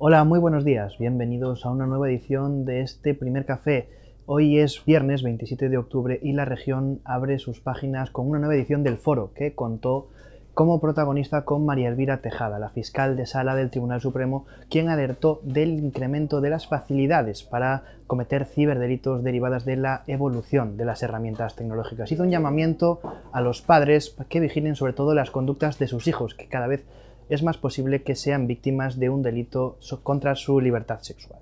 [0.00, 0.96] Hola, muy buenos días.
[0.98, 3.88] Bienvenidos a una nueva edición de este primer café.
[4.26, 8.54] Hoy es viernes 27 de octubre y la región abre sus páginas con una nueva
[8.54, 10.08] edición del foro que contó
[10.58, 15.38] como protagonista con María Elvira Tejada, la fiscal de sala del Tribunal Supremo, quien alertó
[15.44, 21.54] del incremento de las facilidades para cometer ciberdelitos derivadas de la evolución de las herramientas
[21.54, 22.10] tecnológicas.
[22.10, 22.98] Hizo un llamamiento
[23.30, 26.84] a los padres que vigilen sobre todo las conductas de sus hijos, que cada vez
[27.28, 31.38] es más posible que sean víctimas de un delito contra su libertad sexual.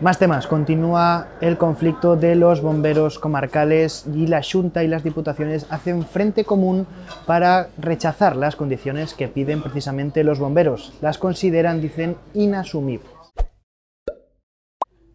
[0.00, 0.46] Más temas.
[0.46, 6.44] Continúa el conflicto de los bomberos comarcales y la Junta y las Diputaciones hacen frente
[6.44, 6.86] común
[7.26, 10.94] para rechazar las condiciones que piden precisamente los bomberos.
[11.02, 13.19] Las consideran, dicen, inasumibles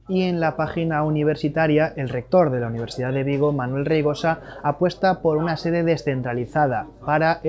[0.07, 5.21] y en la página universitaria el rector de la Universidad de Vigo, Manuel Reigosa, apuesta
[5.21, 7.41] por una sede descentralizada para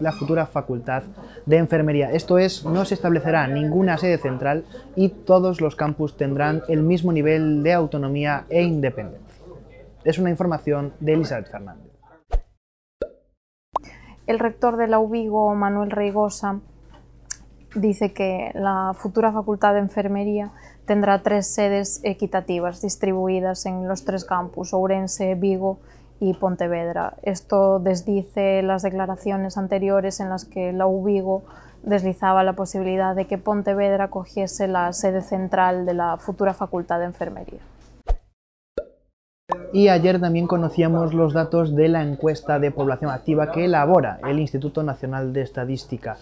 [0.00, 1.02] la futura facultad
[1.46, 2.12] de enfermería.
[2.12, 7.12] Esto es, no se establecerá ninguna sede central y todos los campus tendrán el mismo
[7.12, 9.44] nivel de autonomía e independencia.
[10.04, 11.92] Es una información de Elizabeth Fernández.
[14.26, 16.60] El rector de la UBIGO, Manuel Reigosa,
[17.74, 20.50] dice que la futura facultad de enfermería
[20.86, 25.78] tendrá tres sedes equitativas distribuidas en los tres campus, Ourense, Vigo
[26.20, 27.14] y Pontevedra.
[27.22, 31.42] Esto desdice las declaraciones anteriores en las que la UVigo
[31.82, 37.06] deslizaba la posibilidad de que Pontevedra cogiese la sede central de la futura facultad de
[37.06, 37.60] enfermería.
[39.74, 44.38] Y ayer también conocíamos los datos de la encuesta de población activa que elabora el
[44.38, 46.16] Instituto Nacional de Estadística.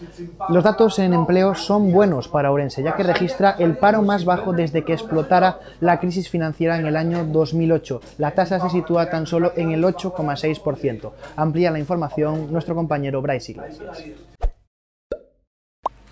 [0.49, 4.53] Los datos en empleo son buenos para Orense, ya que registra el paro más bajo
[4.53, 8.01] desde que explotara la crisis financiera en el año 2008.
[8.19, 11.13] La tasa se sitúa tan solo en el 8,6%.
[11.37, 14.03] Amplía la información nuestro compañero Bryce Iglesias.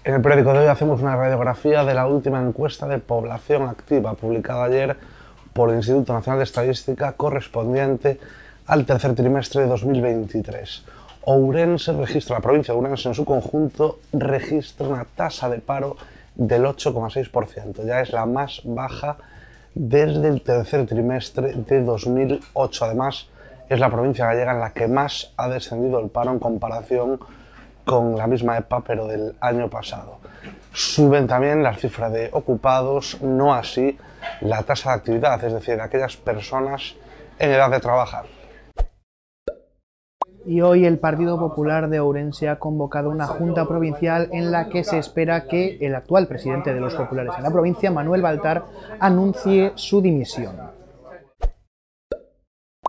[0.05, 4.15] En el periódico de hoy hacemos una radiografía de la última encuesta de población activa
[4.15, 4.97] publicada ayer
[5.53, 8.19] por el Instituto Nacional de Estadística correspondiente
[8.67, 10.85] al tercer trimestre de 2023.
[11.23, 15.97] Ourense registra, la provincia de Ourense en su conjunto, registra una tasa de paro
[16.35, 17.85] del 8,6%.
[17.85, 19.17] Ya es la más baja
[19.75, 22.85] desde el tercer trimestre de 2008.
[22.85, 23.29] Además,
[23.69, 27.21] es la provincia gallega en la que más ha descendido el paro en comparación
[27.85, 30.19] con la misma EPA, pero del año pasado.
[30.73, 33.99] Suben también las cifras de ocupados, no así
[34.41, 36.95] la tasa de actividad, es decir, aquellas personas
[37.39, 38.27] en edad de trabajar.
[40.47, 44.85] Y hoy el Partido Popular de Ourense ha convocado una junta provincial en la que
[44.85, 48.65] se espera que el actual presidente de los populares en la provincia, Manuel Baltar,
[49.01, 50.57] anuncie su dimisión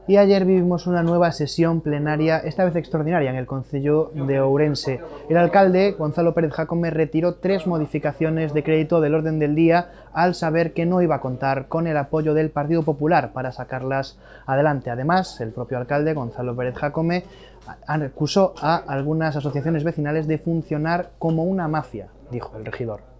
[0.07, 4.99] y ayer vivimos una nueva sesión plenaria, esta vez extraordinaria, en el Concello de Ourense.
[5.29, 10.35] El alcalde, Gonzalo Pérez Jacome, retiró tres modificaciones de crédito del orden del día al
[10.35, 14.89] saber que no iba a contar con el apoyo del Partido Popular para sacarlas adelante.
[14.89, 17.23] Además, el propio alcalde, Gonzalo Pérez Jacome,
[17.87, 23.10] acusó a algunas asociaciones vecinales de funcionar como una mafia, dijo el regidor.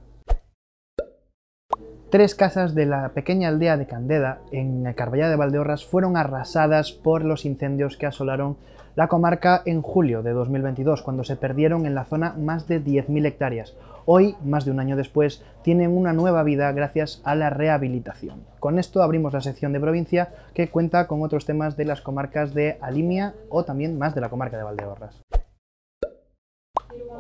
[2.11, 7.23] Tres casas de la pequeña aldea de Candeda, en Carballá de Valdeorras, fueron arrasadas por
[7.23, 8.57] los incendios que asolaron
[8.97, 13.25] la comarca en julio de 2022, cuando se perdieron en la zona más de 10.000
[13.27, 13.77] hectáreas.
[14.03, 18.43] Hoy, más de un año después, tienen una nueva vida gracias a la rehabilitación.
[18.59, 22.53] Con esto abrimos la sección de provincia que cuenta con otros temas de las comarcas
[22.53, 25.23] de Alimia o también más de la comarca de Valdeorras.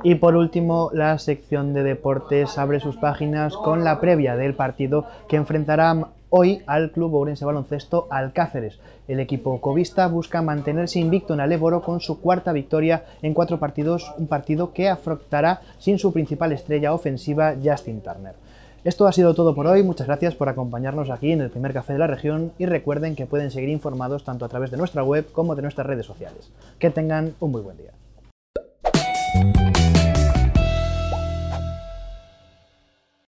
[0.03, 5.05] Y por último, la sección de deportes abre sus páginas con la previa del partido
[5.27, 8.79] que enfrentará hoy al Club Ourense Baloncesto Alcáceres.
[9.07, 14.11] El equipo covista busca mantenerse invicto en Aléboro con su cuarta victoria en cuatro partidos,
[14.17, 18.33] un partido que afrontará sin su principal estrella ofensiva, Justin Turner.
[18.83, 21.93] Esto ha sido todo por hoy, muchas gracias por acompañarnos aquí en el primer café
[21.93, 25.31] de la región y recuerden que pueden seguir informados tanto a través de nuestra web
[25.31, 26.49] como de nuestras redes sociales.
[26.79, 27.91] Que tengan un muy buen día.